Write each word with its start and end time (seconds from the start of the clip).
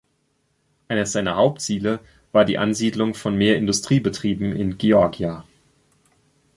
Eines 0.87 1.11
seiner 1.11 1.35
Hauptziele 1.35 1.99
war 2.31 2.43
die 2.43 2.57
Ansiedlung 2.57 3.13
von 3.13 3.35
mehr 3.37 3.55
Industriebetrieben 3.57 4.51
in 4.55 4.79
Georgia. 4.79 5.45